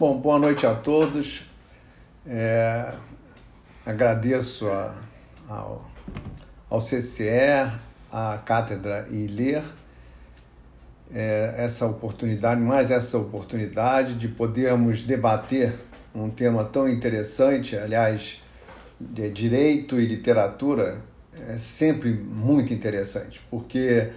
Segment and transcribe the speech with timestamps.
[0.00, 1.44] Bom, boa noite a todos.
[2.26, 2.94] É,
[3.84, 4.94] agradeço a,
[5.46, 5.86] ao,
[6.70, 7.70] ao CCE,
[8.10, 9.62] à Cátedra e Ler,
[11.12, 15.74] é, essa oportunidade, mais essa oportunidade de podermos debater
[16.14, 18.42] um tema tão interessante, aliás,
[18.98, 21.02] de direito e literatura
[21.46, 24.08] é sempre muito interessante, porque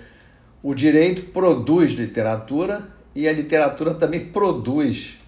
[0.64, 5.22] o direito produz literatura e a literatura também produz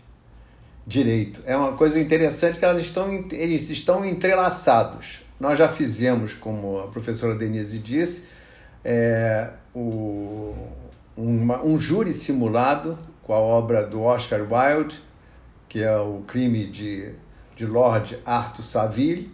[0.85, 1.41] direito.
[1.45, 5.23] É uma coisa interessante que elas estão, eles estão entrelaçados.
[5.39, 8.25] Nós já fizemos, como a professora Denise disse,
[8.83, 10.53] é, o,
[11.17, 15.01] uma, um júri simulado com a obra do Oscar Wilde,
[15.67, 17.11] que é o crime de,
[17.55, 19.33] de Lord Arthur Saville.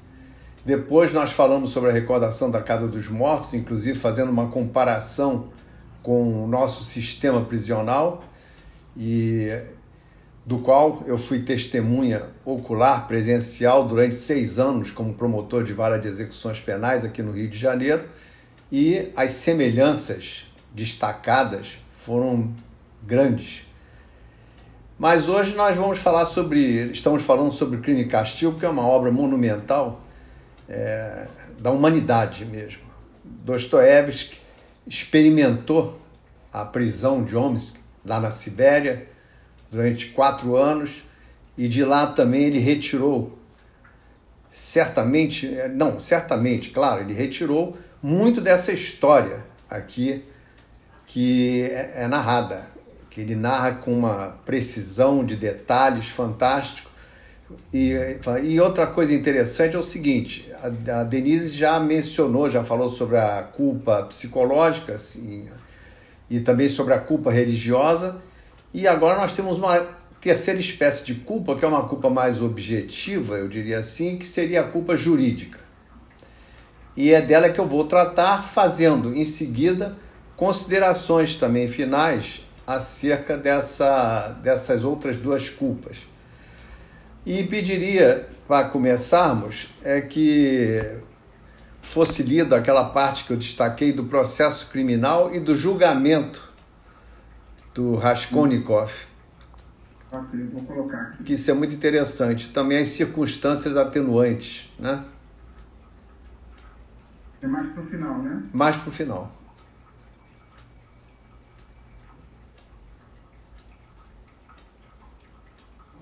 [0.66, 5.50] Depois nós falamos sobre a recordação da Casa dos Mortos, inclusive fazendo uma comparação
[6.02, 8.24] com o nosso sistema prisional.
[8.96, 9.52] E
[10.46, 16.08] do qual eu fui testemunha ocular presencial durante seis anos como promotor de vara de
[16.08, 18.06] execuções penais aqui no Rio de Janeiro,
[18.72, 22.54] e as semelhanças destacadas foram
[23.04, 23.68] grandes.
[24.98, 28.86] Mas hoje nós vamos falar sobre, estamos falando sobre Crime e Castigo, que é uma
[28.86, 30.02] obra monumental
[30.70, 31.28] é,
[31.60, 32.84] da humanidade mesmo.
[33.24, 34.38] Dostoiévski
[34.88, 36.00] experimentou
[36.54, 39.08] a prisão de Omsk lá na Sibéria,
[39.72, 41.04] durante quatro anos
[41.58, 43.40] e de lá também ele retirou
[44.52, 50.24] certamente, é, não, certamente, claro, ele retirou muito dessa história aqui
[51.06, 52.68] que é, é narrada,
[53.10, 56.90] que ele narra com uma precisão de detalhes fantástico.
[57.74, 57.94] E,
[58.44, 63.18] e outra coisa interessante é o seguinte: a, a Denise já mencionou, já falou sobre
[63.18, 65.50] a culpa psicológica, assim,
[66.30, 68.22] e também sobre a culpa religiosa,
[68.74, 69.86] e agora nós temos uma
[70.22, 74.62] terceira espécie de culpa, que é uma culpa mais objetiva, eu diria assim, que seria
[74.62, 75.60] a culpa jurídica.
[76.96, 79.98] E é dela que eu vou tratar, fazendo em seguida
[80.36, 86.00] considerações também finais acerca dessa, dessas outras duas culpas.
[87.26, 90.98] E pediria, para começarmos, é que
[91.82, 96.51] fosse lido aquela parte que eu destaquei do processo criminal e do julgamento
[97.74, 98.92] do Raskolnikov.
[100.12, 101.24] Ok, vou colocar aqui.
[101.24, 102.52] Que isso é muito interessante.
[102.52, 105.06] Também as circunstâncias atenuantes, né?
[107.42, 108.44] É mais para o final, né?
[108.54, 109.32] Mais para o final.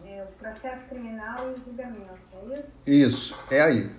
[0.06, 2.20] É o processo criminal e o julgamento,
[2.88, 3.08] é isso?
[3.08, 3.92] Isso, é aí.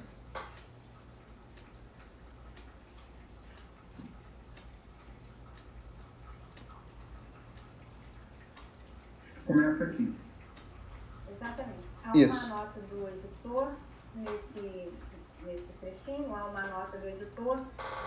[9.53, 10.15] Começa aqui.
[11.29, 11.91] Exatamente.
[12.05, 12.47] Há Isso.
[12.47, 13.73] uma nota do editor
[14.15, 14.93] nesse,
[15.45, 17.59] nesse trechinho, há uma nota do editor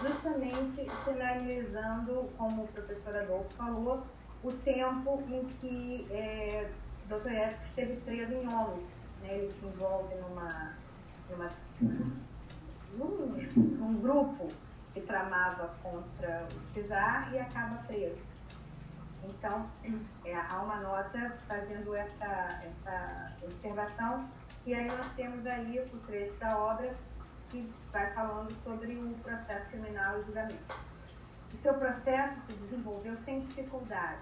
[0.02, 4.06] justamente sinalizando, como o professor Adolfo falou,
[4.44, 6.70] o tempo em que é,
[7.10, 8.88] Dostoiévski esteve preso em Omsk.
[9.22, 9.38] Né?
[9.38, 10.74] Ele se envolve numa,
[11.30, 11.50] numa,
[12.98, 14.50] num, num grupo
[14.94, 18.33] que tramava contra o czar e acaba preso.
[19.24, 19.70] Então,
[20.26, 24.30] é, há uma nota fazendo essa, essa observação,
[24.66, 26.94] e aí nós temos aí o trecho da obra
[27.50, 30.76] que vai falando sobre o processo criminal e julgamento.
[31.54, 34.22] O seu processo se desenvolveu sem dificuldade.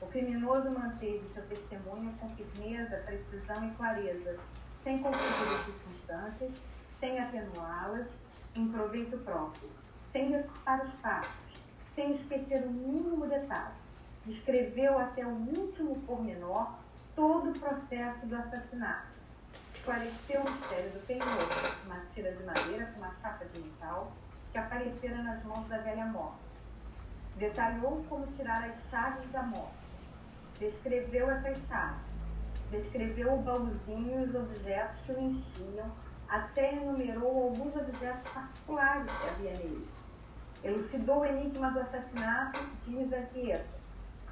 [0.00, 4.36] O criminoso manteve seu testemunho com firmeza, precisão e clareza,
[4.82, 6.52] sem confundir as circunstâncias,
[7.00, 8.06] sem atenuá-las
[8.54, 9.70] em proveito próprio,
[10.12, 11.30] sem recortar os fatos,
[11.94, 13.87] sem esquecer o mínimo detalhe
[14.28, 16.74] descreveu até o último pormenor
[17.16, 19.08] todo o processo do assassinato.
[19.74, 21.26] Esclareceu o mistério do penhor,
[21.86, 24.12] uma tira de madeira com uma chapa de metal
[24.52, 26.38] que aparecera nas mãos da velha morte.
[27.36, 29.78] Detalhou como tirar as chaves da morte.
[30.58, 32.08] Descreveu essas chaves.
[32.70, 35.90] Descreveu o baúzinho e os objetos que o enchiam,
[36.28, 39.88] até enumerou alguns objetos particulares que havia nele.
[40.62, 43.78] Elucidou o enigma do assassinato de Misanqueta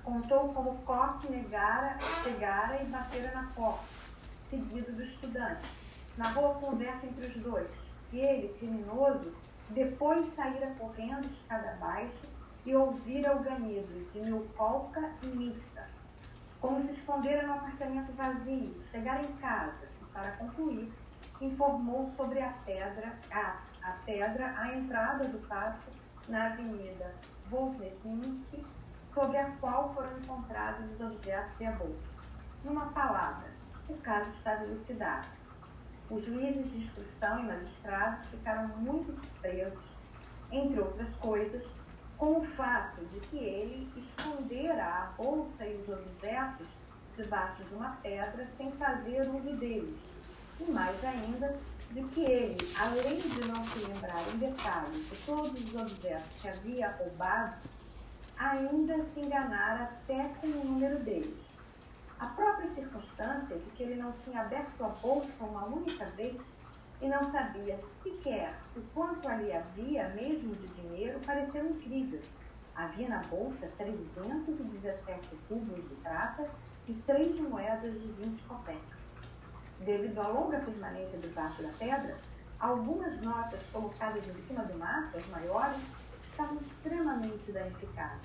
[0.07, 3.83] Contou como Koch negara, chegara e batera na porta,
[4.49, 5.69] seguido do estudante.
[6.17, 7.69] Narrou a conversa entre os dois.
[8.13, 9.35] Ele, criminoso,
[9.71, 12.23] depois saíra correndo escada abaixo
[12.65, 15.89] e ouvira o ganido de Milcolca e Mista.
[16.61, 20.89] Como se escondera no apartamento vazio, chegara em casa e, para concluir,
[21.41, 25.93] informou sobre a pedra, a, a pedra à entrada do pátio
[26.29, 27.13] na avenida
[27.51, 28.65] Volknesinski,
[29.17, 31.97] sobre a qual foram encontrados os objetos de aborto.
[32.63, 33.49] Numa palavra,
[33.89, 35.27] o caso está dilucidado.
[36.11, 39.83] Os juízes de instrução e magistrados ficaram muito surpresos,
[40.53, 41.65] entre outras coisas,
[42.19, 46.67] com o fato de que ele escondera a bolsa e os objetos
[47.17, 49.99] debaixo de uma pedra sem fazer uso deles.
[50.61, 51.59] E mais ainda,
[51.91, 56.49] de que ele, além de não se lembrar em detalhes de todos os objetos que
[56.49, 57.57] havia roubado,
[58.39, 61.37] ainda se enganara até com o número deles.
[62.19, 66.37] A própria circunstância de que ele não tinha aberto a bolsa uma única vez
[67.01, 72.21] e não sabia sequer o quanto ali havia, mesmo de dinheiro, pareceu incrível.
[72.75, 76.49] Havia na bolsa 317 cubos de prata
[76.89, 78.97] e três moedas de 20 copecas.
[79.81, 82.17] Devido à longa permanência debaixo da pedra,
[82.59, 85.81] algumas notas colocadas em cima do maço, as maiores,
[86.37, 88.21] estavam extremamente danificadas.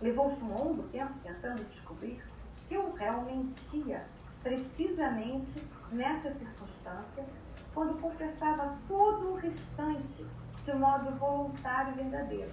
[0.00, 2.22] Levou-se um longo tempo tentando descobrir
[2.68, 4.06] que o réu mentia
[4.42, 7.26] precisamente nessa circunstância
[7.74, 10.26] quando confessava todo o restante
[10.64, 12.52] de modo voluntário e verdadeiro.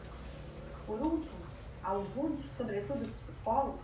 [0.87, 1.37] Por último,
[1.83, 3.81] alguns, sobretudo psicólogos,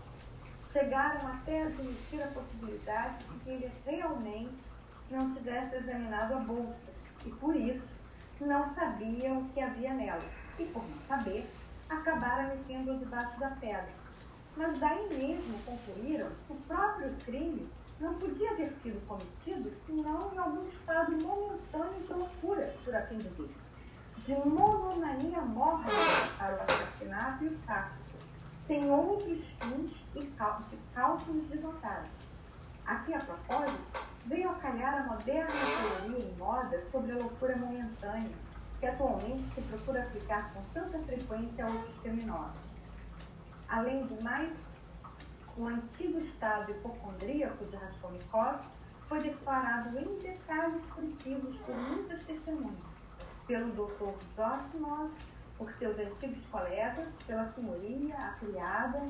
[0.71, 4.57] chegaram até a admitir a possibilidade de que ele realmente
[5.11, 6.93] não tivesse examinado a bolsa
[7.25, 7.92] e, por isso,
[8.39, 10.23] não sabia o que havia nela.
[10.59, 11.49] E, por não saber,
[11.89, 13.89] acabaram metendo debaixo da pedra.
[14.55, 17.69] Mas daí mesmo concluíram que o próprio crime
[17.99, 23.49] não podia ter sido cometido senão em algum estado momentâneo de loucura, por assim dizer.
[24.25, 25.91] De monomania mórbida
[26.37, 27.95] para o assassinato e o saco,
[28.67, 30.25] sem outros fins e
[30.93, 32.09] cálculos desnotados.
[32.85, 38.31] Aqui, a propósito, veio a calhar a moderna teoria em moda sobre a loucura momentânea,
[38.79, 42.61] que atualmente se procura aplicar com tanta frequência a outros criminosos.
[43.69, 44.51] Além do mais,
[45.57, 48.59] o antigo estado hipocondríaco de Raskolnikov
[49.07, 52.77] foi declarado em detalhes precisos por muitas testemunhas,
[53.45, 54.13] pelo Dr.
[54.35, 55.11] Zosimov,
[55.57, 59.01] por seus antigos colegas, pela senhoria, a criada,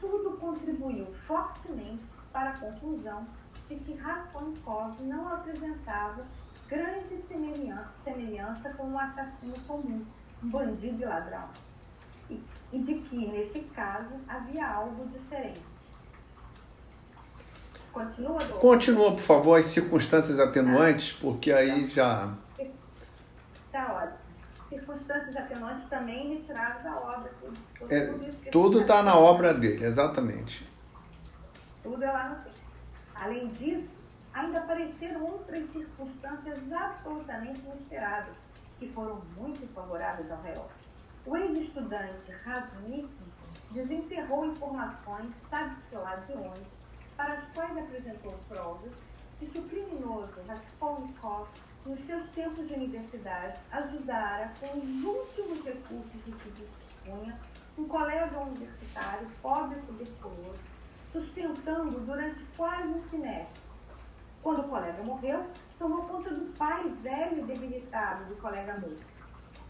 [0.00, 3.26] tudo contribuiu fortemente para a conclusão
[3.68, 6.24] de que Raskolnikov não apresentava
[6.68, 10.04] grande semelhança, semelhança com um assassino comum,
[10.42, 11.48] um bandido e ladrão,
[12.30, 12.42] e,
[12.72, 15.60] e de que, nesse caso, havia algo diferente.
[17.92, 18.58] Continua, doutor?
[18.60, 22.32] Continua, por favor, as circunstâncias atenuantes, porque aí já.
[23.66, 24.18] Está ótimo.
[24.68, 27.30] Circunstâncias atenuantes também retiradas da obra.
[27.40, 28.06] Tudo, É,
[28.50, 29.06] tudo está sabe.
[29.08, 30.68] na obra dele, exatamente.
[31.82, 32.47] Tudo é lá no.
[33.20, 33.96] Além disso,
[34.32, 38.34] ainda apareceram outras circunstâncias absolutamente inesperadas,
[38.78, 40.66] que foram muito favoráveis ao réu.
[41.26, 43.08] O ex-estudante Rasmussen
[43.72, 46.66] desenterrou informações, sabe-se lá de onde,
[47.16, 48.92] para as quais apresentou provas
[49.40, 51.48] de que o criminoso Raskolnikov,
[51.84, 57.38] nos seus tempos de universidade, ajudara com os últimos recursos de que dispunha
[57.76, 60.58] um colega universitário pobre e tuberculoso,
[61.18, 63.60] sustentando durante quase um semestre.
[64.42, 65.44] Quando o colega morreu,
[65.78, 69.18] tomou conta do pai velho e debilitado do colega morto.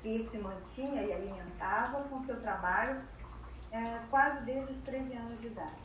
[0.04, 3.00] Esse mantinha e alimentava com seu trabalho
[3.72, 5.76] eh, quase desde os 13 anos de idade.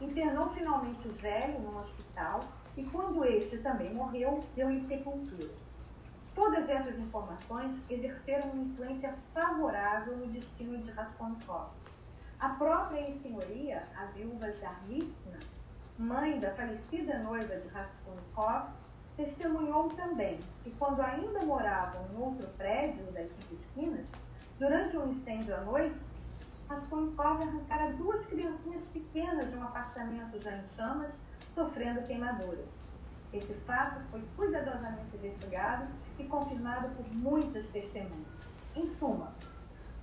[0.00, 2.40] Internou finalmente o velho num hospital
[2.76, 5.48] e, quando este também morreu, deu em sepultura.
[6.34, 11.70] Todas essas informações exerceram uma influência favorável no destino de Raskolnikov.
[12.40, 15.40] A própria ex-senhoria, a viúva Zarnitsina,
[15.98, 18.72] mãe da falecida noiva de Raskolnikov,
[19.16, 24.06] testemunhou também que, quando ainda moravam em outro prédio das cinco esquinas,
[24.58, 25.96] durante um incêndio à noite,
[26.68, 31.10] Raskolnikov arrancara duas criancinhas pequenas de um apartamento já em chamas,
[31.54, 32.66] sofrendo queimaduras.
[33.32, 35.86] Esse fato foi cuidadosamente investigado
[36.18, 38.34] e confirmado por muitas testemunhas.
[38.76, 39.32] Em suma,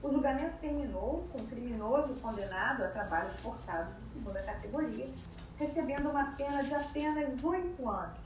[0.04, 5.08] o julgamento terminou com o criminoso condenado a trabalhos forçados de segunda categoria,
[5.58, 8.18] recebendo uma pena de apenas oito anos,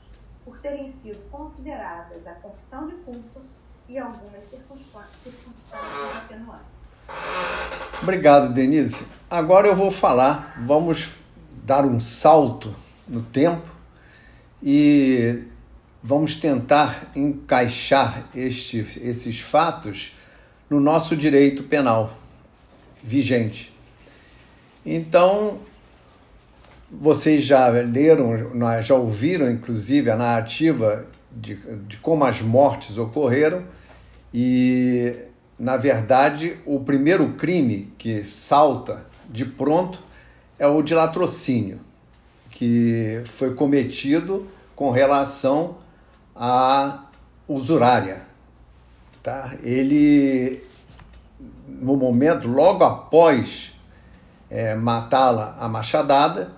[0.44, 3.40] por terem sido consideradas a confissão de culpa
[3.88, 5.44] e algumas circunstâncias
[6.16, 6.66] atenuantes.
[8.02, 9.06] Obrigado, Denise.
[9.30, 11.18] Agora eu vou falar, vamos
[11.64, 12.74] dar um salto
[13.06, 13.70] no tempo
[14.62, 15.44] e
[16.02, 20.15] vamos tentar encaixar este, esses fatos
[20.68, 22.12] no nosso direito penal
[23.02, 23.72] vigente.
[24.84, 25.58] Então,
[26.90, 28.32] vocês já leram,
[28.82, 31.56] já ouviram, inclusive, a narrativa de,
[31.86, 33.64] de como as mortes ocorreram
[34.32, 35.14] e,
[35.58, 40.02] na verdade, o primeiro crime que salta de pronto
[40.58, 41.80] é o de latrocínio,
[42.50, 45.76] que foi cometido com relação
[46.34, 47.04] à
[47.48, 48.22] usurária.
[49.26, 49.56] Tá?
[49.60, 50.62] Ele,
[51.66, 53.72] no momento, logo após
[54.48, 56.52] é, matá-la a machadada,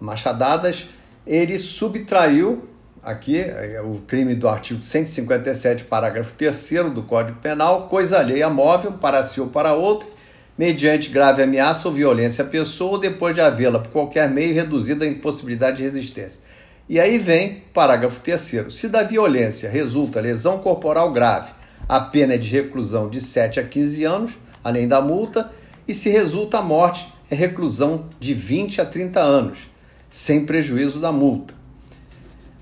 [0.00, 0.88] machadadas,
[1.26, 2.66] ele subtraiu
[3.02, 8.92] aqui é, o crime do artigo 157, parágrafo 3 do Código Penal, coisa alheia móvel
[8.92, 10.08] para si ou para outro,
[10.56, 15.04] mediante grave ameaça ou violência à pessoa, ou depois de havê-la por qualquer meio reduzida
[15.04, 16.40] à impossibilidade de resistência.
[16.88, 21.52] E aí vem parágrafo 3 Se da violência resulta lesão corporal grave,
[21.88, 25.50] a pena é de reclusão de 7 a 15 anos, além da multa,
[25.86, 29.70] e se resulta a morte, é reclusão de 20 a 30 anos,
[30.08, 31.54] sem prejuízo da multa.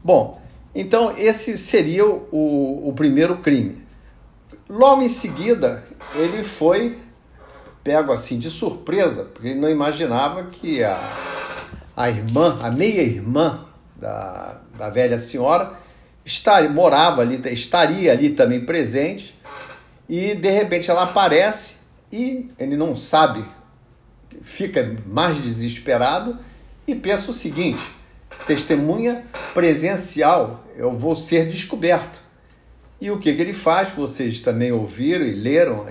[0.02, 0.40] Bom,
[0.74, 3.82] então esse seria o, o primeiro crime.
[4.68, 6.98] Logo em seguida, ele foi
[7.84, 10.98] pego assim de surpresa, porque ele não imaginava que a,
[11.96, 13.64] a irmã, a meia-irmã
[13.96, 15.81] da, da velha senhora,
[16.24, 19.38] estaria, morava ali, estaria ali também presente,
[20.08, 21.78] e de repente ela aparece
[22.12, 23.44] e ele não sabe,
[24.42, 26.38] fica mais desesperado
[26.86, 27.82] e pensa o seguinte:
[28.46, 29.24] testemunha
[29.54, 32.20] presencial, eu vou ser descoberto.
[33.00, 33.90] E o que, que ele faz?
[33.90, 35.88] Vocês também ouviram e leram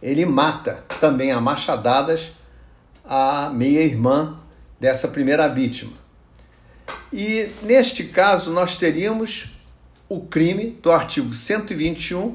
[0.00, 2.32] ele mata também a machadadas
[3.04, 4.38] a meia-irmã
[4.78, 5.92] dessa primeira vítima.
[7.12, 9.57] E neste caso nós teríamos
[10.08, 12.34] o crime do artigo 121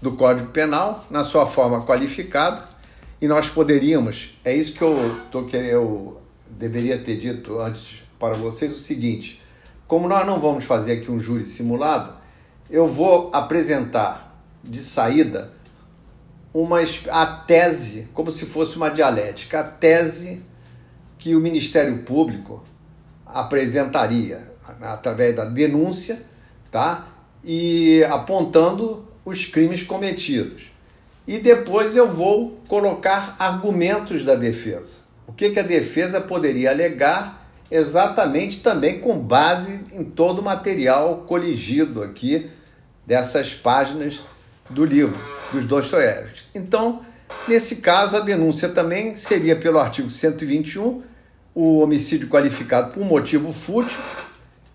[0.00, 2.64] do Código Penal, na sua forma qualificada,
[3.20, 8.34] e nós poderíamos, é isso que eu, tô, que eu deveria ter dito antes para
[8.34, 9.42] vocês, o seguinte:
[9.88, 12.14] como nós não vamos fazer aqui um júri simulado,
[12.70, 15.50] eu vou apresentar de saída
[16.54, 16.78] uma
[17.10, 20.42] a tese, como se fosse uma dialética, a tese
[21.18, 22.62] que o Ministério Público
[23.26, 26.27] apresentaria através da denúncia,
[26.70, 27.08] tá?
[27.44, 30.72] E apontando os crimes cometidos.
[31.26, 34.98] E depois eu vou colocar argumentos da defesa.
[35.26, 41.24] O que, que a defesa poderia alegar exatamente também com base em todo o material
[41.26, 42.50] coligido aqui
[43.06, 44.20] dessas páginas
[44.70, 45.18] do livro
[45.52, 46.44] dos Dostoiévski.
[46.54, 47.00] Então,
[47.46, 51.02] nesse caso, a denúncia também seria pelo artigo 121,
[51.54, 53.98] o homicídio qualificado por motivo fútil,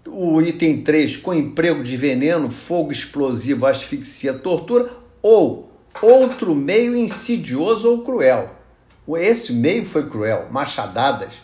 [0.08, 4.90] o item 3, com emprego de veneno, fogo explosivo, asfixia, tortura,
[5.22, 8.52] ou outro meio insidioso ou cruel.
[9.18, 11.36] Esse meio foi cruel, machadadas,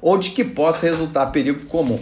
[0.00, 1.98] ou de que possa resultar perigo comum.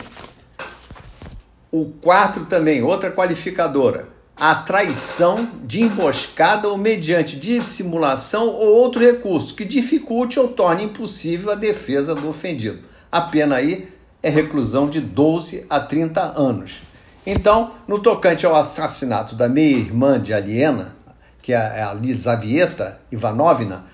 [1.71, 9.55] O 4 também, outra qualificadora, a traição de emboscada ou mediante dissimulação ou outro recurso
[9.55, 12.81] que dificulte ou torne impossível a defesa do ofendido.
[13.11, 13.92] A pena aí
[14.23, 16.83] é reclusão de 12 a 30 anos.
[17.27, 20.97] Então, no tocante ao assassinato da meia-irmã de Aliena,
[21.41, 23.85] que é a Lizavieta Ivanovna,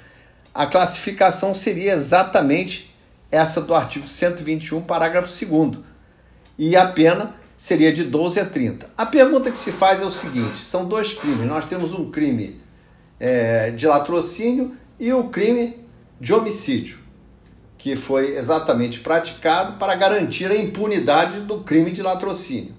[0.54, 2.94] a classificação seria exatamente
[3.30, 5.78] essa do artigo 121, parágrafo 2
[6.58, 8.90] E a pena seria de 12 a 30.
[8.96, 11.46] A pergunta que se faz é o seguinte: são dois crimes.
[11.46, 12.60] Nós temos um crime
[13.20, 15.76] é, de latrocínio e o crime
[16.20, 16.97] de homicídio,
[17.78, 22.74] que foi exatamente praticado para garantir a impunidade do crime de latrocínio.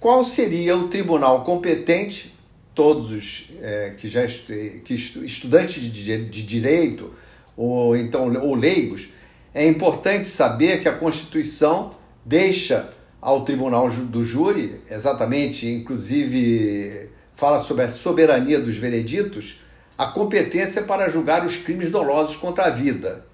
[0.00, 2.34] Qual seria o tribunal competente?
[2.74, 4.52] Todos os é, que já estu
[4.84, 7.14] que estu estudantes de, de direito
[7.56, 9.10] ou então ou leigos,
[9.54, 17.84] é importante saber que a Constituição deixa ao tribunal do júri, exatamente, inclusive fala sobre
[17.84, 19.60] a soberania dos vereditos,
[19.96, 23.24] a competência para julgar os crimes dolosos contra a vida.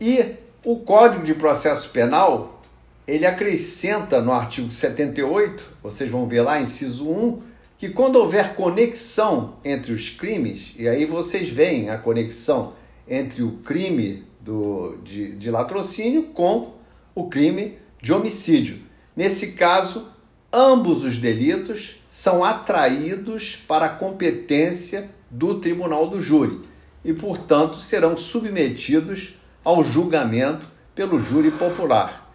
[0.00, 2.62] E o Código de Processo Penal,
[3.08, 7.40] ele acrescenta no artigo 78, vocês vão ver lá, inciso 1,
[7.78, 12.74] que quando houver conexão entre os crimes, e aí vocês veem a conexão
[13.08, 16.74] entre o crime do, de, de latrocínio com
[17.14, 18.80] o crime de homicídio.
[19.14, 20.08] Nesse caso,
[20.52, 26.60] ambos os delitos são atraídos para a competência do tribunal do júri
[27.04, 32.30] e, portanto, serão submetidos ao julgamento pelo júri popular.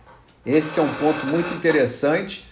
[0.46, 2.46] Esse é um ponto muito interessante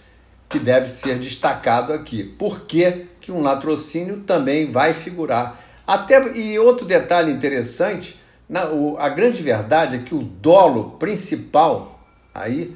[0.48, 2.24] que deve ser destacado aqui.
[2.24, 5.60] Por que, que um latrocínio também vai figurar?
[5.86, 8.18] Até e outro detalhe interessante,
[8.48, 12.00] na, o, a grande verdade é que o dolo principal
[12.34, 12.74] aí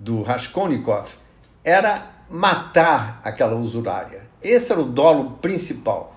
[0.00, 1.10] do Raskolnikov
[1.62, 4.22] era matar aquela usurária.
[4.42, 6.15] Esse era o dolo principal.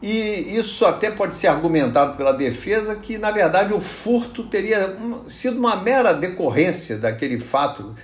[0.00, 4.96] E isso até pode ser argumentado pela defesa que, na verdade, o furto teria
[5.28, 7.94] sido uma mera decorrência daquele fato.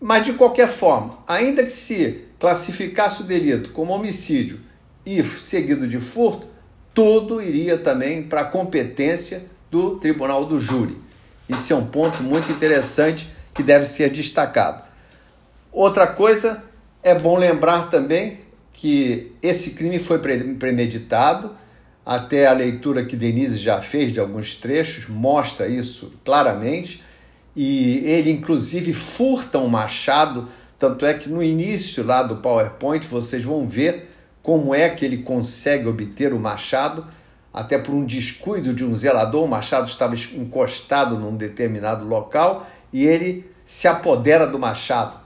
[0.00, 4.60] Mas, de qualquer forma, ainda que se classificasse o delito como homicídio
[5.04, 6.46] e seguido de furto,
[6.94, 10.98] tudo iria também para a competência do tribunal do júri.
[11.48, 14.84] Isso é um ponto muito interessante que deve ser destacado.
[15.70, 16.62] Outra coisa,
[17.02, 18.43] é bom lembrar também
[18.74, 21.52] que esse crime foi premeditado,
[22.04, 27.02] até a leitura que Denise já fez de alguns trechos mostra isso claramente,
[27.56, 33.42] e ele inclusive furta um machado, tanto é que no início lá do PowerPoint vocês
[33.42, 34.10] vão ver
[34.42, 37.06] como é que ele consegue obter o machado,
[37.52, 43.06] até por um descuido de um zelador, o machado estava encostado num determinado local e
[43.06, 45.20] ele se apodera do machado.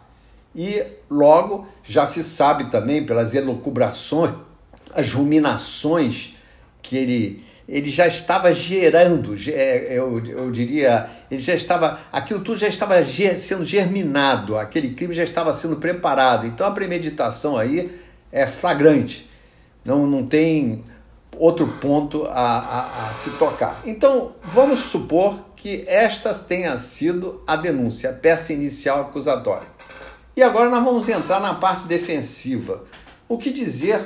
[0.54, 4.34] E logo já se sabe também pelas elucubrações,
[4.94, 6.34] as ruminações
[6.82, 12.58] que ele, ele já estava gerando, é, eu, eu diria, ele já estava, aquilo tudo
[12.58, 16.46] já estava sendo germinado, aquele crime já estava sendo preparado.
[16.46, 17.90] Então a premeditação aí
[18.32, 19.28] é flagrante,
[19.84, 20.84] não, não tem
[21.36, 23.80] outro ponto a, a, a se tocar.
[23.84, 29.77] Então vamos supor que esta tenha sido a denúncia, a peça inicial acusatória.
[30.38, 32.84] E agora nós vamos entrar na parte defensiva.
[33.28, 33.98] O que dizer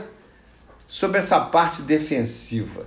[0.86, 2.86] sobre essa parte defensiva?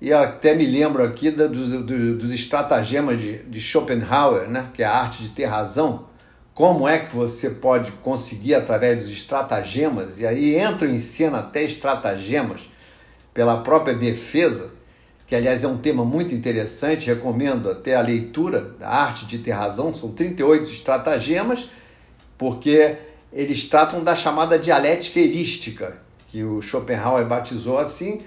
[0.00, 4.70] E até me lembro aqui dos, dos estratagemas de, de Schopenhauer, né?
[4.72, 6.06] que é a arte de ter razão.
[6.54, 11.62] Como é que você pode conseguir através dos estratagemas, e aí entram em cena até
[11.64, 12.70] estratagemas
[13.34, 14.72] pela própria defesa,
[15.26, 19.50] que aliás é um tema muito interessante, recomendo até a leitura da arte de ter
[19.50, 21.68] razão, são 38 estratagemas
[22.42, 22.96] porque
[23.32, 28.22] eles tratam da chamada dialética erística, que o Schopenhauer batizou assim,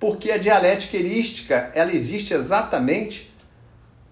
[0.00, 3.32] porque a dialética erística ela existe exatamente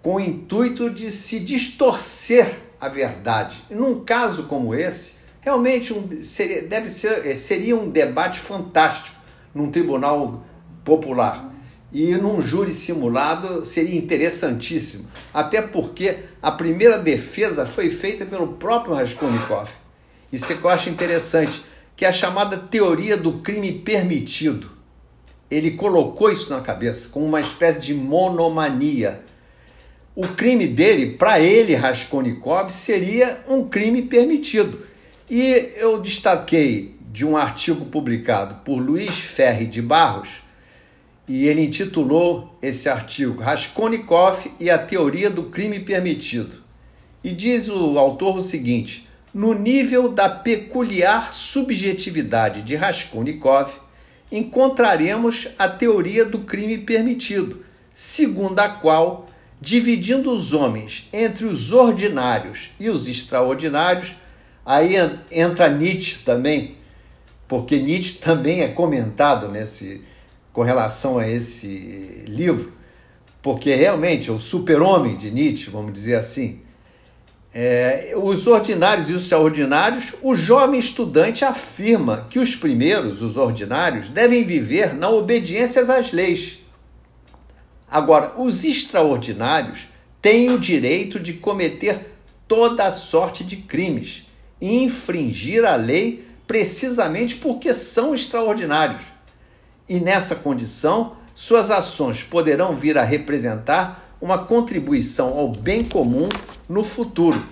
[0.00, 2.48] com o intuito de se distorcer
[2.80, 3.64] a verdade.
[3.68, 9.16] Num caso como esse, realmente um, seria, deve ser, eh, seria um debate fantástico
[9.52, 10.44] num tribunal
[10.84, 11.49] popular
[11.92, 18.94] e num júri simulado seria interessantíssimo, até porque a primeira defesa foi feita pelo próprio
[18.94, 19.68] Raskolnikov.
[20.32, 21.62] Isso é que eu acho interessante,
[21.96, 24.70] que é a chamada teoria do crime permitido.
[25.50, 29.22] Ele colocou isso na cabeça como uma espécie de monomania.
[30.14, 34.86] O crime dele, para ele, Raskolnikov, seria um crime permitido.
[35.28, 40.42] E eu destaquei de um artigo publicado por Luiz Ferri de Barros,
[41.32, 46.56] e ele intitulou esse artigo Raskolnikov e a teoria do crime permitido.
[47.22, 53.70] E diz o autor o seguinte: no nível da peculiar subjetividade de Raskolnikov,
[54.32, 57.64] encontraremos a teoria do crime permitido,
[57.94, 64.16] segundo a qual, dividindo os homens entre os ordinários e os extraordinários,
[64.66, 64.94] aí
[65.30, 66.74] entra Nietzsche também,
[67.46, 70.09] porque Nietzsche também é comentado nesse
[70.60, 72.74] com relação a esse livro,
[73.40, 76.60] porque realmente é o super-homem de Nietzsche, vamos dizer assim.
[77.54, 84.10] É, os ordinários e os extraordinários, o jovem estudante afirma que os primeiros, os ordinários,
[84.10, 86.58] devem viver na obediência às leis.
[87.90, 89.88] Agora, os extraordinários
[90.20, 94.26] têm o direito de cometer toda sorte de crimes
[94.60, 99.09] e infringir a lei precisamente porque são extraordinários
[99.90, 106.28] e nessa condição, suas ações poderão vir a representar uma contribuição ao bem comum
[106.68, 107.42] no futuro.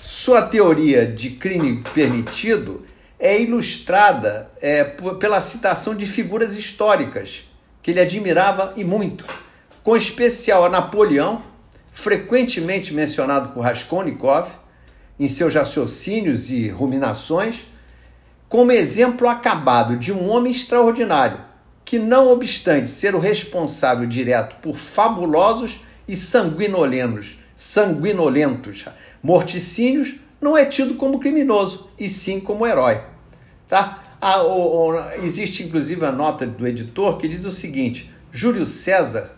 [0.00, 2.86] Sua teoria de crime permitido
[3.18, 4.84] é ilustrada é,
[5.18, 7.42] pela citação de figuras históricas
[7.82, 9.24] que ele admirava e muito,
[9.82, 11.42] com especial a Napoleão,
[11.92, 14.50] frequentemente mencionado por Raskolnikov
[15.18, 17.66] em seus raciocínios e ruminações,
[18.50, 21.38] como exemplo acabado de um homem extraordinário,
[21.84, 28.86] que, não obstante ser o responsável direto por fabulosos e sanguinolentos, sanguinolentos
[29.22, 33.00] morticínios, não é tido como criminoso, e sim como herói.
[33.68, 34.02] Tá?
[35.22, 39.30] Existe inclusive a nota do editor que diz o seguinte: Júlio César,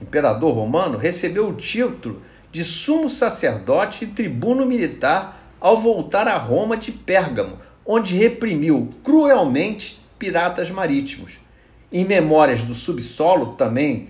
[0.00, 6.76] imperador romano, recebeu o título de sumo sacerdote e tribuno militar ao voltar a Roma
[6.76, 11.32] de Pérgamo, onde reprimiu cruelmente piratas marítimos.
[11.92, 14.08] Em Memórias do Subsolo, também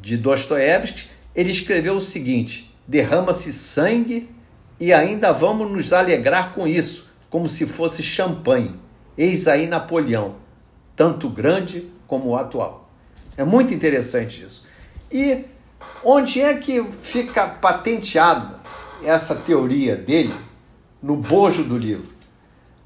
[0.00, 4.28] de Dostoiévski, ele escreveu o seguinte: derrama-se sangue
[4.78, 8.74] e ainda vamos nos alegrar com isso, como se fosse champanhe.
[9.16, 10.36] Eis aí Napoleão.
[10.96, 12.88] tanto grande como o atual.
[13.36, 14.64] É muito interessante isso.
[15.10, 15.44] E
[16.04, 18.60] onde é que fica patenteada
[19.02, 20.34] essa teoria dele
[21.02, 22.13] no bojo do livro?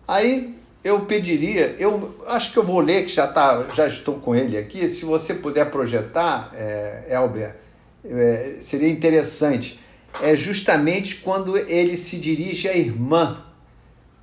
[0.08, 4.34] Aí eu pediria, eu acho que eu vou ler, que já, tá, já estou com
[4.34, 7.54] ele aqui, se você puder projetar, é, Elber,
[8.02, 9.78] é, seria interessante.
[10.22, 13.44] É justamente quando ele se dirige à irmã,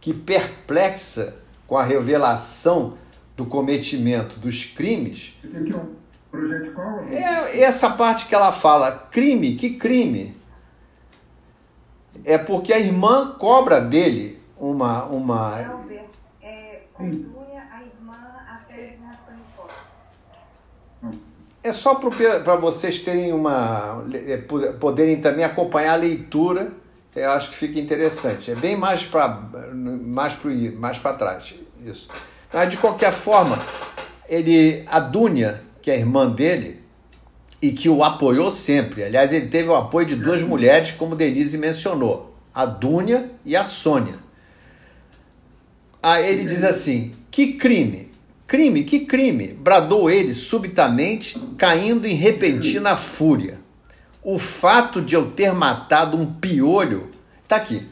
[0.01, 1.35] que perplexa
[1.67, 2.97] com a revelação
[3.37, 5.33] do cometimento dos crimes.
[7.11, 10.35] É essa parte que ela fala, crime, que crime?
[12.23, 15.05] É porque a irmã cobra dele uma.
[15.05, 15.59] uma...
[16.41, 16.83] É,
[21.63, 24.05] é só para vocês terem uma.
[24.13, 24.37] É,
[24.79, 26.71] poderem também acompanhar a leitura,
[27.15, 28.51] eu acho que fica interessante.
[28.51, 29.41] É bem mais para
[29.73, 31.55] mais pro, mais trás.
[31.83, 32.07] Isso.
[32.53, 33.57] Mas de qualquer forma,
[34.27, 36.83] ele, a Dúnia, que é a irmã dele,
[37.61, 39.03] e que o apoiou sempre.
[39.03, 43.63] Aliás, ele teve o apoio de duas mulheres, como Denise mencionou, a Dúnia e a
[43.63, 44.24] Sônia.
[46.05, 48.13] Aí ele diz assim: que crime?
[48.45, 49.47] Crime, que crime?
[49.53, 53.57] Bradou ele subitamente, caindo em repentina fúria.
[54.21, 57.11] O fato de eu ter matado um piolho.
[57.47, 57.89] Tá aqui.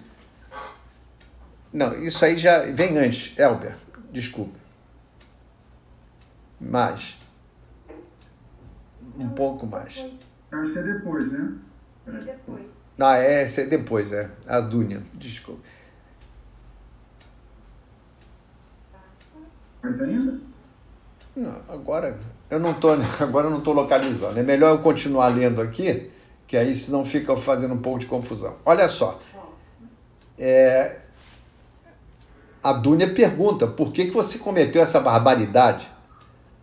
[1.74, 3.76] Não, isso aí já vem antes, Elber.
[4.12, 4.60] Desculpa.
[6.62, 7.18] Mais.
[9.18, 10.06] Um pouco mais.
[10.52, 11.52] Acho que é depois, né?
[12.06, 12.64] É depois.
[13.00, 14.30] Ah, é, é depois, é.
[14.46, 15.64] As Dúnias, desculpa.
[19.84, 20.40] Ainda?
[21.36, 22.18] Não, agora
[22.50, 24.40] eu não tô, agora eu não estou localizando.
[24.40, 26.10] É melhor eu continuar lendo aqui,
[26.48, 28.56] que aí senão fica fazendo um pouco de confusão.
[28.66, 29.20] Olha só.
[30.38, 31.00] É,
[32.64, 35.88] a Dúnia pergunta: por que, que você cometeu essa barbaridade?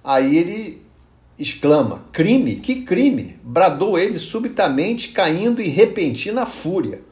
[0.03, 0.83] Aí ele
[1.39, 2.57] exclama: crime?
[2.57, 3.39] Que crime?
[3.43, 7.03] Bradou ele subitamente, caindo em repentina fúria.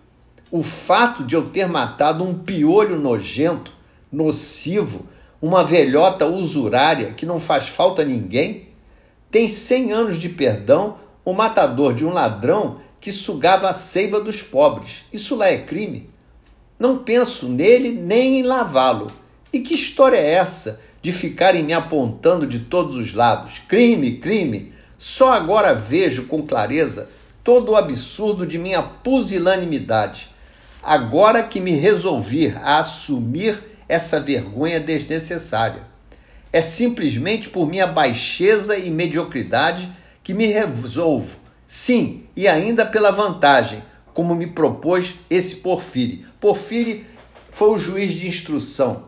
[0.51, 3.71] O fato de eu ter matado um piolho nojento,
[4.11, 5.05] nocivo,
[5.41, 8.69] uma velhota usurária que não faz falta a ninguém,
[9.31, 14.43] tem cem anos de perdão o matador de um ladrão que sugava a seiva dos
[14.43, 15.05] pobres.
[15.13, 16.11] Isso lá é crime?
[16.79, 19.11] Não penso nele nem em lavá-lo.
[19.53, 23.61] E que história é essa de ficarem me apontando de todos os lados?
[23.69, 24.73] Crime, crime.
[24.97, 27.11] Só agora vejo com clareza
[27.45, 30.29] todo o absurdo de minha pusilanimidade.
[30.83, 35.83] Agora que me resolvi a assumir essa vergonha desnecessária.
[36.53, 39.91] É simplesmente por minha baixeza e mediocridade
[40.23, 41.39] que me resolvo.
[41.67, 43.83] Sim, e ainda pela vantagem,
[44.15, 46.27] como me propôs esse Porfírio.
[46.41, 47.05] Porfírio
[47.51, 49.05] foi o juiz de instrução,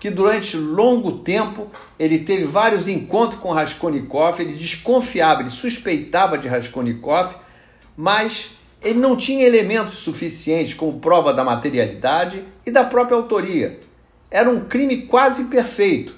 [0.00, 6.48] que durante longo tempo ele teve vários encontros com Raskolnikov, ele desconfiava, ele suspeitava de
[6.48, 7.34] Raskolnikov,
[7.96, 8.50] mas
[8.82, 13.80] ele não tinha elementos suficientes como prova da materialidade e da própria autoria.
[14.34, 16.12] Era um crime quase perfeito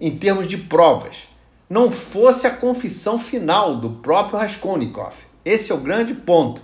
[0.00, 1.28] em termos de provas.
[1.68, 5.14] Não fosse a confissão final do próprio Raskolnikov.
[5.44, 6.62] Esse é o grande ponto.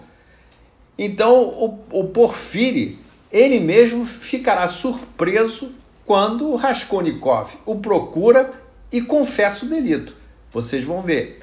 [0.98, 2.98] Então, o, o Porfiri,
[3.30, 5.74] ele mesmo ficará surpreso
[6.06, 8.54] quando Raskolnikov o procura
[8.90, 10.14] e confessa o delito.
[10.54, 11.40] Vocês vão ver.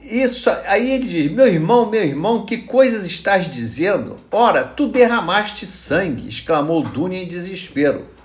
[0.00, 4.20] Isso, aí ele diz: Meu irmão, meu irmão, que coisas estás dizendo?
[4.30, 8.19] Ora, tu derramaste sangue, exclamou Dunia em desespero.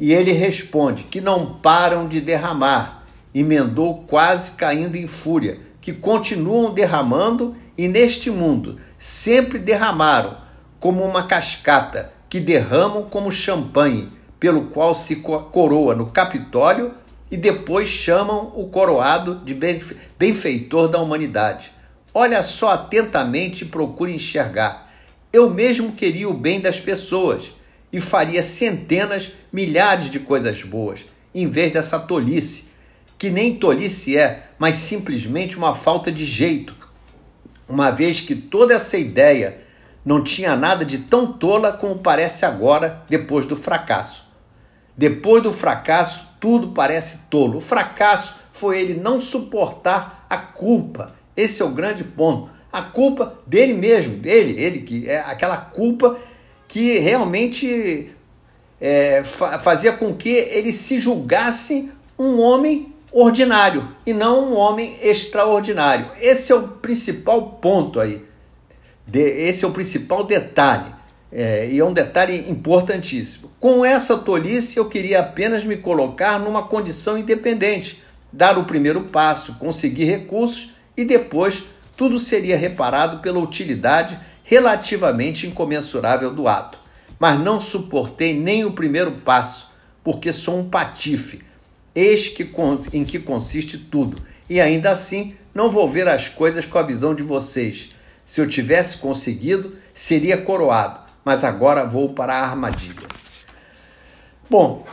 [0.00, 6.72] E ele responde: Que não param de derramar, emendou quase caindo em fúria, que continuam
[6.72, 10.38] derramando e neste mundo sempre derramaram
[10.80, 14.08] como uma cascata que derramam como champanhe,
[14.38, 16.94] pelo qual se coroa no Capitólio
[17.30, 19.54] e depois chamam o coroado de
[20.18, 21.72] benfeitor da humanidade.
[22.14, 24.90] Olha só atentamente e procure enxergar.
[25.30, 27.52] Eu mesmo queria o bem das pessoas
[27.92, 32.68] e faria centenas, milhares de coisas boas, em vez dessa tolice,
[33.18, 36.74] que nem tolice é, mas simplesmente uma falta de jeito,
[37.68, 39.62] uma vez que toda essa ideia
[40.04, 44.24] não tinha nada de tão tola como parece agora, depois do fracasso.
[44.96, 47.58] Depois do fracasso, tudo parece tolo.
[47.58, 51.14] O fracasso foi ele não suportar a culpa.
[51.36, 52.50] Esse é o grande ponto.
[52.72, 56.18] A culpa dele mesmo, dele, ele que é aquela culpa
[56.70, 58.10] que realmente
[58.80, 66.06] é, fazia com que ele se julgasse um homem ordinário e não um homem extraordinário.
[66.20, 68.24] Esse é o principal ponto aí.
[69.04, 71.00] De, esse é o principal detalhe
[71.32, 73.50] É, e é um detalhe importantíssimo.
[73.60, 78.02] Com essa tolice, eu queria apenas me colocar numa condição independente,
[78.32, 84.18] dar o primeiro passo, conseguir recursos e depois tudo seria reparado pela utilidade
[84.50, 86.76] relativamente incomensurável do ato.
[87.20, 89.70] Mas não suportei nem o primeiro passo,
[90.02, 91.40] porque sou um patife.
[91.94, 92.50] Eis que,
[92.92, 94.20] em que consiste tudo.
[94.48, 97.90] E ainda assim, não vou ver as coisas com a visão de vocês.
[98.24, 103.06] Se eu tivesse conseguido, seria coroado, mas agora vou para a armadilha.
[104.48, 104.84] Bom,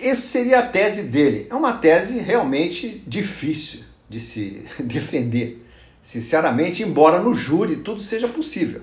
[0.00, 1.48] essa seria a tese dele.
[1.50, 5.63] É uma tese realmente difícil de se defender
[6.04, 8.82] sinceramente, embora no júri tudo seja possível.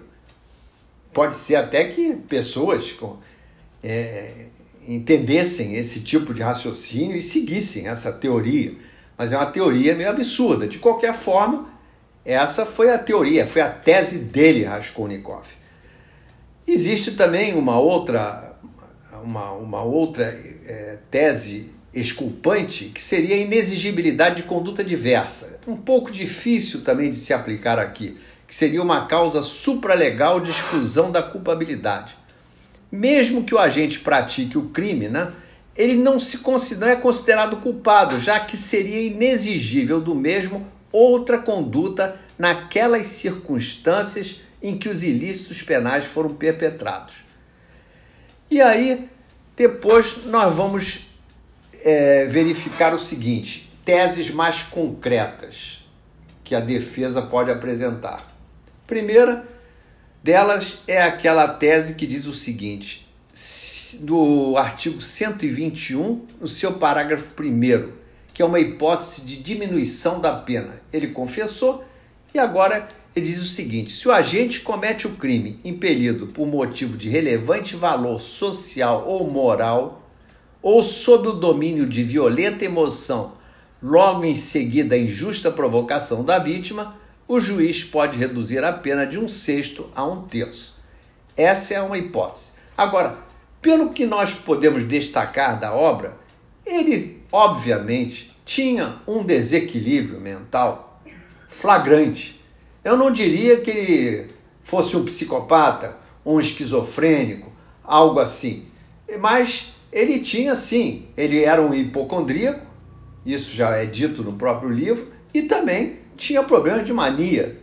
[1.14, 2.98] Pode ser até que pessoas
[3.84, 4.48] é,
[4.88, 8.74] entendessem esse tipo de raciocínio e seguissem essa teoria,
[9.16, 10.68] mas é uma teoria meio absurda.
[10.68, 11.70] De qualquer forma,
[12.26, 15.46] essa foi a teoria, foi a tese dele, Raskolnikov.
[16.68, 18.58] Existe também uma outra,
[19.24, 20.26] uma, uma outra
[20.66, 25.51] é, tese exculpante, que seria a inexigibilidade de conduta diversa.
[25.68, 31.12] Um pouco difícil também de se aplicar aqui, que seria uma causa supralegal de exclusão
[31.12, 32.18] da culpabilidade.
[32.92, 35.32] Mesmo que o agente pratique o crime, né,
[35.76, 36.40] ele não, se,
[36.78, 44.78] não é considerado culpado, já que seria inexigível do mesmo outra conduta naquelas circunstâncias em
[44.78, 47.16] que os ilícitos penais foram perpetrados.
[48.50, 49.10] E aí,
[49.56, 51.08] depois nós vamos
[51.84, 55.86] é, verificar o seguinte: teses mais concretas
[56.46, 58.34] que a defesa pode apresentar.
[58.88, 59.46] Primeira
[60.24, 63.06] delas é aquela tese que diz o seguinte,
[64.00, 67.92] do artigo 121, no seu parágrafo 1,
[68.34, 70.82] que é uma hipótese de diminuição da pena.
[70.94, 71.84] Ele confessou
[72.34, 76.96] e agora ele diz o seguinte: se o agente comete o crime impelido por motivo
[76.96, 80.10] de relevante valor social ou moral
[80.62, 83.41] ou sob o domínio de violenta emoção,
[83.82, 86.96] logo em seguida a injusta provocação da vítima,
[87.28, 90.78] o juiz pode reduzir a pena de um sexto a um terço.
[91.36, 92.52] Essa é uma hipótese.
[92.78, 93.18] Agora,
[93.62, 96.18] pelo que nós podemos destacar da obra,
[96.66, 101.02] ele, obviamente, tinha um desequilíbrio mental
[101.50, 102.44] flagrante.
[102.84, 104.32] Eu não diria que ele
[104.64, 107.52] fosse um psicopata, um esquizofrênico,
[107.84, 108.68] algo assim,
[109.20, 112.66] mas ele tinha sim, ele era um hipocondríaco,
[113.26, 117.58] isso já é dito no próprio livro, e também tinha problemas de mania.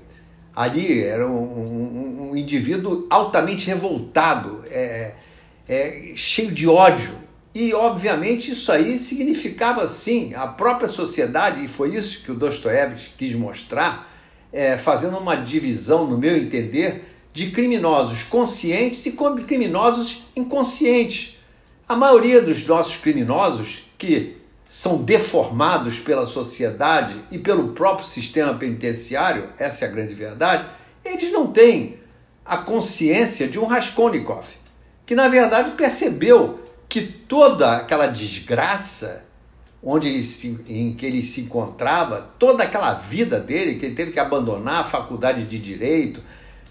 [0.55, 5.15] Ali era um, um, um indivíduo altamente revoltado, é,
[5.69, 7.13] é, cheio de ódio.
[7.55, 13.15] E, obviamente, isso aí significava, sim, a própria sociedade, e foi isso que o Dostoiévski
[13.17, 14.13] quis mostrar,
[14.53, 19.13] é, fazendo uma divisão, no meu entender, de criminosos conscientes e
[19.47, 21.39] criminosos inconscientes
[21.89, 24.37] a maioria dos nossos criminosos que
[24.69, 30.67] são deformados pela sociedade e pelo próprio sistema penitenciário, essa é a grande verdade,
[31.03, 31.97] eles não têm
[32.45, 34.47] a consciência de um Raskolnikov,
[35.07, 39.25] que na verdade percebeu que toda aquela desgraça
[39.83, 44.11] onde ele se, em que ele se encontrava, toda aquela vida dele, que ele teve
[44.11, 46.23] que abandonar a faculdade de direito,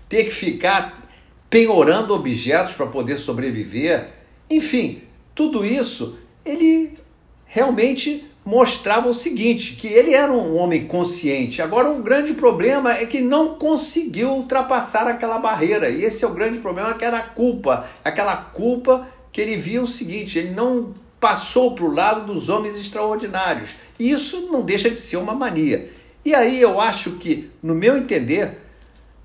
[0.10, 1.07] ter que ficar
[1.49, 4.10] penhorando objetos para poder sobreviver,
[4.49, 6.99] enfim, tudo isso, ele
[7.47, 11.62] realmente mostrava o seguinte, que ele era um homem consciente.
[11.62, 15.89] Agora, o grande problema é que não conseguiu ultrapassar aquela barreira.
[15.89, 17.88] E esse é o grande problema, que era a culpa.
[18.05, 22.77] Aquela culpa que ele via o seguinte, ele não passou para o lado dos homens
[22.77, 23.71] extraordinários.
[23.99, 25.91] E isso não deixa de ser uma mania.
[26.23, 28.60] E aí eu acho que, no meu entender,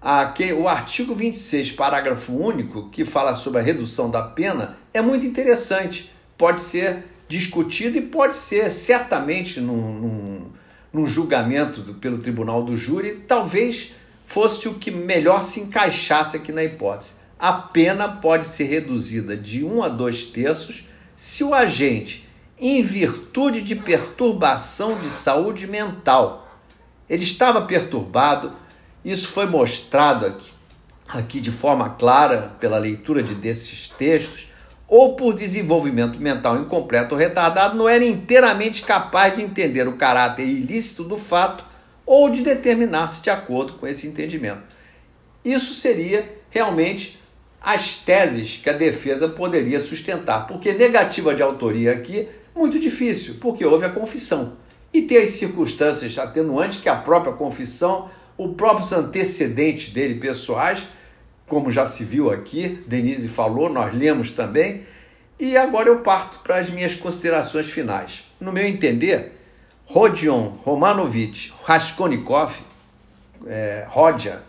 [0.01, 5.25] aqui, o artigo 26, parágrafo único, que fala sobre a redução da pena, é muito
[5.25, 6.13] interessante.
[6.37, 10.51] Pode ser discutido e pode ser, certamente, num, num,
[10.93, 13.95] num julgamento do, pelo tribunal do júri, talvez
[14.27, 17.15] fosse o que melhor se encaixasse aqui na hipótese.
[17.39, 20.85] A pena pode ser reduzida de um a dois terços
[21.17, 26.61] se o agente, em virtude de perturbação de saúde mental,
[27.09, 28.53] ele estava perturbado,
[29.03, 30.53] isso foi mostrado aqui,
[31.09, 34.52] aqui de forma clara pela leitura de desses textos,
[34.93, 40.47] ou por desenvolvimento mental incompleto ou retardado, não era inteiramente capaz de entender o caráter
[40.47, 41.65] ilícito do fato
[42.05, 44.61] ou de determinar-se de acordo com esse entendimento.
[45.43, 47.19] Isso seria realmente
[47.59, 53.65] as teses que a defesa poderia sustentar, porque negativa de autoria aqui, muito difícil, porque
[53.65, 54.59] houve a confissão.
[54.93, 60.83] E tem as circunstâncias atenuantes que a própria confissão, os próprios antecedentes dele pessoais,
[61.47, 64.83] como já se viu aqui, Denise falou, nós lemos também,
[65.39, 68.25] e agora eu parto para as minhas considerações finais.
[68.41, 69.33] No meu entender,
[69.85, 72.55] Rodion Romanovich Raskolnikov,
[73.47, 74.43] é, Rodja,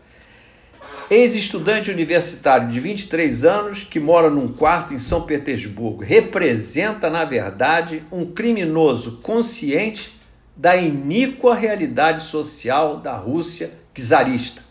[1.09, 8.03] ex-estudante universitário de 23 anos que mora num quarto em São Petersburgo, representa, na verdade,
[8.11, 10.19] um criminoso consciente
[10.55, 14.61] da iníqua realidade social da Rússia czarista.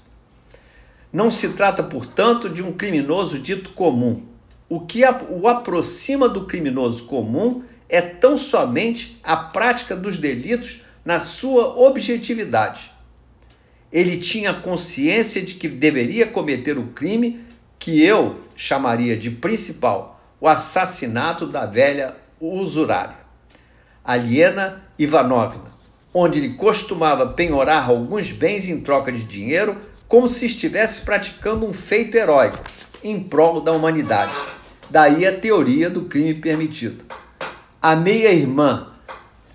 [1.13, 4.27] Não se trata, portanto, de um criminoso dito comum.
[4.69, 11.21] O que o aproxima do criminoso comum é tão somente a prática dos delitos na
[11.21, 12.91] sua objetividade.
[13.93, 17.45] Ele tinha consciência de que deveria cometer o crime
[17.79, 23.17] que eu chamaria de principal, o assassinato da velha usurária,
[24.03, 25.73] Aliena Ivanovna,
[26.15, 29.77] onde ele costumava penhorar alguns bens em troca de dinheiro,
[30.13, 32.59] como se estivesse praticando um feito heróico
[33.03, 34.31] em prol da humanidade.
[34.91, 37.03] Daí a teoria do crime permitido.
[37.81, 38.93] A meia-irmã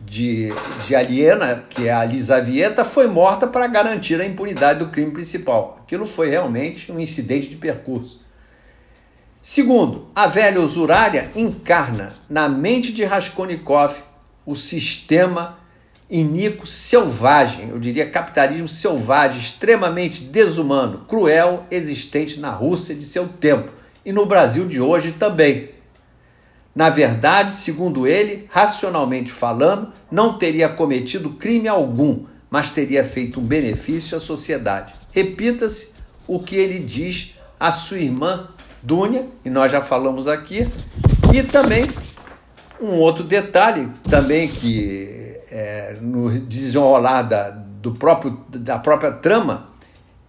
[0.02, 0.50] de,
[0.88, 5.80] de Aliena, que é a Lisavieta, foi morta para garantir a impunidade do crime principal.
[5.84, 8.26] Aquilo foi realmente um incidente de percurso.
[9.40, 13.96] Segundo, a velha usurária encarna na mente de Raskolnikov
[14.44, 15.60] o sistema
[16.10, 23.70] iníquo selvagem, eu diria capitalismo selvagem, extremamente desumano, cruel, existente na Rússia de seu tempo
[24.06, 25.70] e no Brasil de hoje também.
[26.74, 33.44] Na verdade, segundo ele, racionalmente falando, não teria cometido crime algum, mas teria feito um
[33.44, 34.94] benefício à sociedade.
[35.12, 35.94] Repita-se
[36.28, 38.50] o que ele diz à sua irmã
[38.82, 40.68] Dúnia, e nós já falamos aqui,
[41.34, 41.90] e também
[42.80, 45.17] um outro detalhe também que
[45.52, 49.68] é, no desenrolar da, do próprio, da própria trama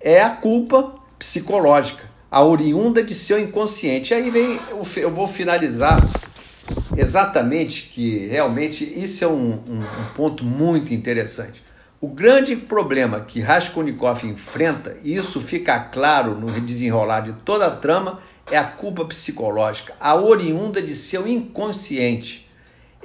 [0.00, 4.14] é a culpa psicológica, a oriunda de seu inconsciente.
[4.14, 4.58] Aí vem,
[4.96, 6.00] eu vou finalizar
[6.96, 11.62] exatamente que realmente isso é um, um, um ponto muito interessante.
[12.00, 17.70] O grande problema que Raskolnikov enfrenta, e isso fica claro no desenrolar de toda a
[17.72, 22.47] trama, é a culpa psicológica, a oriunda de seu inconsciente.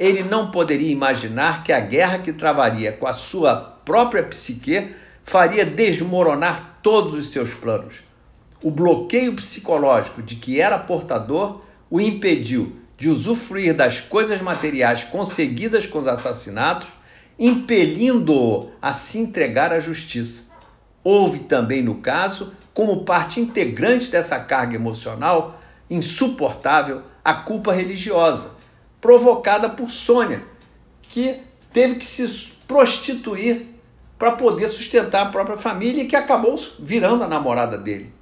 [0.03, 5.65] Ele não poderia imaginar que a guerra que travaria com a sua própria psique faria
[5.65, 8.03] desmoronar todos os seus planos.
[8.61, 15.85] O bloqueio psicológico de que era portador o impediu de usufruir das coisas materiais conseguidas
[15.85, 16.89] com os assassinatos,
[17.39, 20.43] impelindo-o a se entregar à justiça.
[21.01, 28.51] Houve também, no caso, como parte integrante dessa carga emocional insuportável, a culpa religiosa,
[29.03, 30.41] provocada por Sônia,
[31.01, 31.41] que
[31.73, 33.67] teve que se prostituir
[34.17, 38.13] para poder sustentar a própria família e que acabou virando a namorada dele.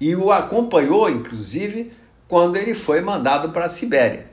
[0.00, 1.92] E o acompanhou, inclusive,
[2.26, 4.26] quando ele foi mandado para a Sibéria,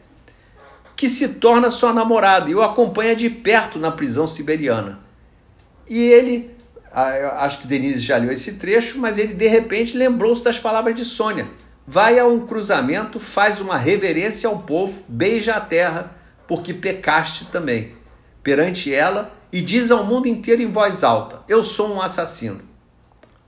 [0.95, 5.01] que se torna sua namorada e o acompanha de perto na prisão siberiana.
[5.87, 6.49] E ele,
[6.91, 11.05] acho que Denise já leu esse trecho, mas ele de repente lembrou-se das palavras de
[11.05, 11.47] Sônia.
[11.93, 16.15] Vai a um cruzamento, faz uma reverência ao povo, beija a terra,
[16.47, 17.95] porque pecaste também
[18.41, 22.61] perante ela e diz ao mundo inteiro em voz alta: Eu sou um assassino.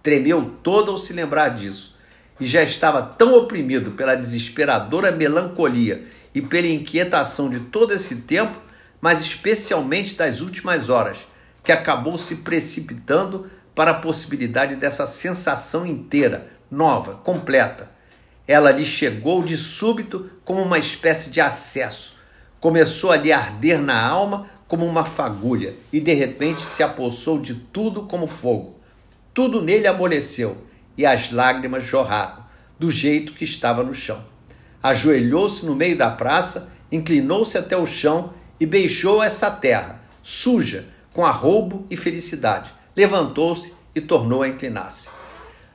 [0.01, 1.95] Tremeu todo ao se lembrar disso
[2.38, 8.62] e já estava tão oprimido pela desesperadora melancolia e pela inquietação de todo esse tempo,
[8.99, 11.17] mas especialmente das últimas horas,
[11.63, 17.92] que acabou se precipitando para a possibilidade dessa sensação inteira, nova, completa.
[18.47, 22.15] Ela lhe chegou de súbito como uma espécie de acesso.
[22.60, 27.56] Começou a lhe arder na alma como uma fagulha e de repente se apossou de
[27.56, 28.79] tudo como fogo.
[29.34, 30.65] Tudo nele amoleceu
[30.97, 32.43] e as lágrimas jorraram,
[32.77, 34.23] do jeito que estava no chão.
[34.82, 41.25] Ajoelhou-se no meio da praça, inclinou-se até o chão e beijou essa terra, suja, com
[41.25, 42.73] arroubo e felicidade.
[42.95, 45.10] Levantou-se e tornou a inclinar-se.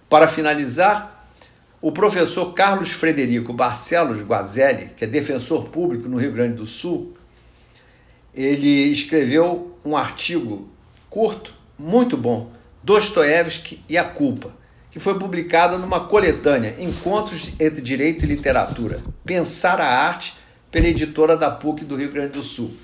[0.08, 1.17] Para finalizar,
[1.80, 7.16] o professor Carlos Frederico Barcelos Guazelli, que é defensor público no Rio Grande do Sul,
[8.34, 10.68] ele escreveu um artigo
[11.08, 12.52] curto, muito bom,
[12.82, 14.52] Dostoiévski e a culpa,
[14.90, 20.34] que foi publicada numa coletânea Encontros entre Direito e Literatura, Pensar a Arte,
[20.70, 22.76] pela editora da PUC do Rio Grande do Sul.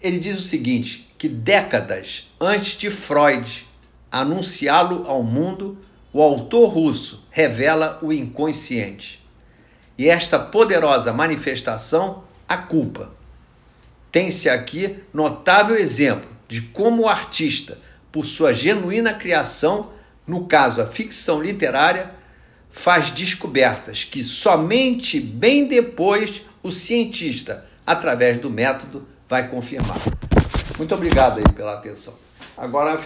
[0.00, 3.66] Ele diz o seguinte, que décadas antes de Freud
[4.10, 5.78] anunciá-lo ao mundo,
[6.14, 9.20] o autor russo revela o inconsciente.
[9.98, 13.10] E esta poderosa manifestação, a culpa.
[14.12, 17.78] Tem-se aqui notável exemplo de como o artista,
[18.12, 19.90] por sua genuína criação,
[20.24, 22.14] no caso a ficção literária,
[22.70, 29.98] faz descobertas que somente bem depois o cientista, através do método, vai confirmar.
[30.78, 32.14] Muito obrigado aí pela atenção.
[32.56, 33.00] Agora,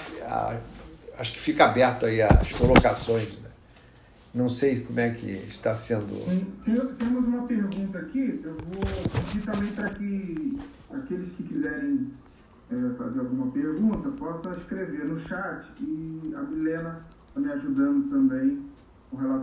[1.18, 3.38] acho que fica aberto aí as colocações.
[3.40, 3.48] Né?
[4.34, 6.14] Não sei como é que está sendo.
[6.64, 8.40] Temos uma pergunta aqui.
[8.44, 10.58] Eu vou pedir também para que
[10.90, 12.10] aqueles que quiserem
[12.70, 18.64] é, fazer alguma pergunta possam escrever no chat e a Milena está me ajudando também
[19.10, 19.36] com relação